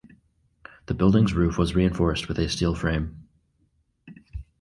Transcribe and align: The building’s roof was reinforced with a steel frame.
The 0.87 0.95
building’s 0.95 1.33
roof 1.35 1.59
was 1.59 1.75
reinforced 1.75 2.27
with 2.27 2.39
a 2.39 2.49
steel 2.49 2.73
frame. 2.73 3.27